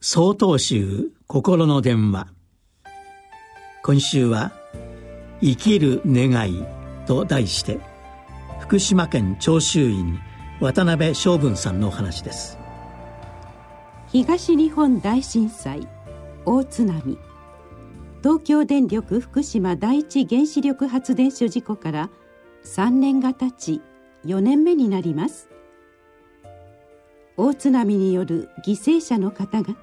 [0.00, 2.28] 総統集心の電話。
[3.82, 4.52] 今週は
[5.42, 6.64] 「生きる願い」
[7.08, 7.80] と題して
[8.60, 10.20] 福島県長州院
[10.60, 12.56] 渡辺昌文さんのお話です。
[14.06, 15.88] 東日本大震災
[16.44, 17.18] 大津波。
[18.22, 22.10] 東京電力福島第一原子力発電所事故から
[22.62, 23.82] 3年が経ち
[24.24, 25.48] 4年目になります。
[27.40, 29.76] 大津波による犠牲者の方々。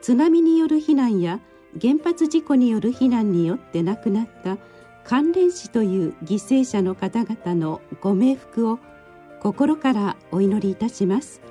[0.00, 1.40] 津波による避難や
[1.78, 4.56] 原発事故による避難によって亡くなった
[5.04, 8.78] 関連死という犠牲者の方々のご冥福を
[9.40, 11.42] 心からお祈りいたします。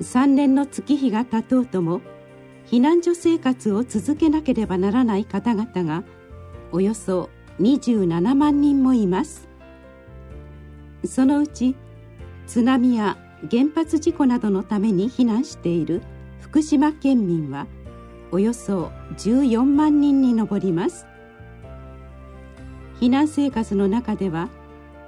[0.00, 2.00] 3年の月日が経とうとも
[2.66, 6.02] 避難所生活を続けなければならない方々が
[6.72, 7.28] およそ
[7.60, 9.50] 27万人もいます。
[11.04, 11.76] そのうち
[12.50, 13.16] 津波や
[13.48, 16.02] 原発事故などのために避難している
[16.40, 17.68] 福島県民は
[18.32, 21.06] およそ14万人に上ります。
[23.00, 24.48] 避難生活の中では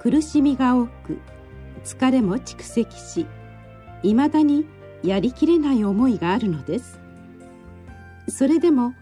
[0.01, 1.19] 苦しみが多く
[1.83, 3.27] 疲れも蓄積し
[4.03, 4.65] いまだに
[5.03, 6.97] やりきれない思いがあるのです。
[8.29, 8.93] それでも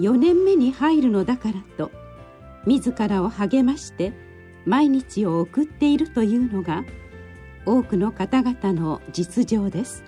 [0.00, 1.92] 4年目に入るのだからと
[2.66, 4.12] 自らを励まして
[4.66, 6.82] 毎日を送っているというのが
[7.66, 10.04] 多くの方々の実情です。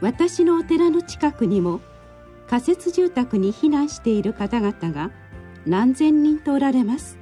[0.00, 1.80] 私のお寺の近くにも
[2.48, 5.10] 仮設住宅に避難している方々が
[5.64, 7.18] 何千人とおられます。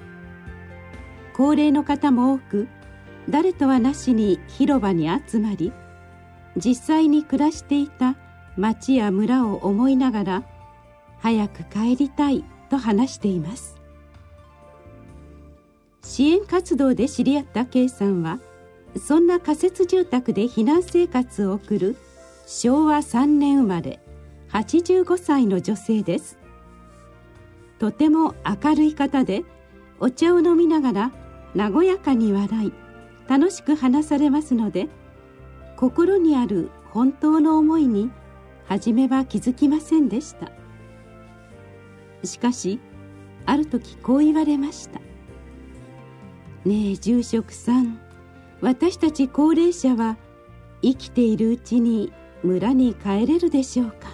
[1.35, 2.69] 高齢の方も多く
[3.29, 5.73] 誰とはなしに広場に集まり
[6.57, 8.17] 実際に暮らしていた
[8.57, 10.43] 町や村を思いながら
[11.19, 13.80] 早く帰りたいと話しています。
[16.21, 18.41] 支援活動で知り合った K さんは
[18.95, 21.97] そんな仮設住宅で避難生活を送る
[22.47, 24.01] 昭和3年生まれ
[24.51, 26.39] 85歳の女性です。
[27.79, 29.45] とても明るい方で
[29.99, 31.13] お茶を飲みながら
[31.55, 32.73] 和やかに笑い
[33.27, 34.89] 楽しく話されますので
[35.79, 38.11] 心にある本当の思いに
[38.67, 40.53] 初めは気づきませんでした。
[42.27, 42.79] しかし
[43.47, 45.01] ある時こう言われました。
[46.65, 47.99] ねえ住職さん。
[48.61, 50.19] 私たち高齢者は
[50.83, 52.13] 生きているうちに
[52.43, 54.09] 村に帰れるでしょうか。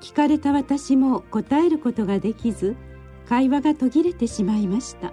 [0.00, 2.76] 聞かれた私も答えることができず
[3.28, 5.12] 会話が途切れてしまいました。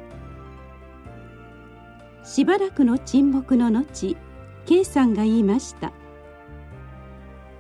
[2.25, 4.17] しばらくの沈黙の後
[4.66, 5.94] K さんが言いました。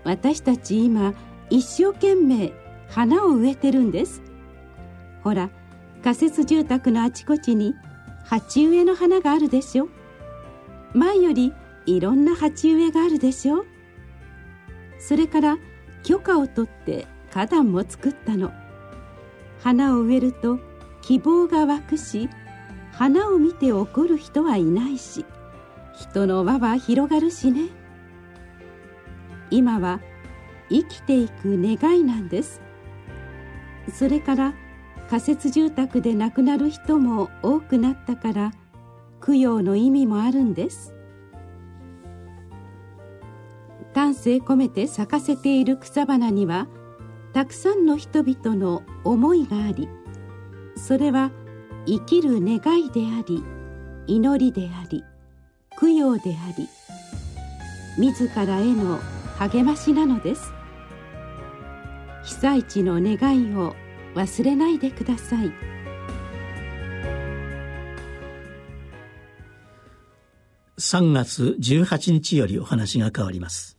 [0.03, 1.13] 私たち今
[1.49, 2.51] 一生懸命
[2.89, 4.21] 花を植えてるんです。
[5.23, 5.49] ほら
[6.03, 7.75] 仮設住宅のあちこちに
[8.23, 9.89] 鉢植えの花があるでしょ。
[10.93, 11.53] 前より
[11.85, 13.65] いろんな鉢植えがあるでしょ。
[14.97, 15.57] それから
[16.03, 18.51] 許可を取って花壇も作ったの。
[19.61, 20.59] 花を植えると
[21.01, 22.29] 希望が湧くし
[22.93, 25.25] 花を見て怒る人はいないし
[25.93, 27.69] 人の輪は広がるしね。
[29.51, 29.99] 今は
[30.69, 32.61] 生きていく願いなんです。
[33.91, 34.53] それから
[35.09, 38.51] 仮設住宅で亡くなる人も多くなったから
[39.25, 40.93] 供養の意味もあるんです。
[43.93, 46.67] 丹精込めて咲かせている草花には
[47.33, 49.89] たくさんの人々の思いがあり
[50.75, 51.31] それは
[51.87, 53.43] 生きる願いであり
[54.05, 55.03] 祈りであり
[55.79, 56.67] 供養であり
[57.97, 58.99] 自らへの
[59.37, 60.53] 励ましなのです。
[62.23, 63.75] 被災地の願いを
[64.15, 65.51] 忘れないでください。
[70.79, 73.78] 3月18日よりお話が変わります。